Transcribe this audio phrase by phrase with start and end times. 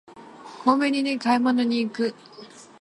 [0.65, 2.15] コンビニに買い物に行く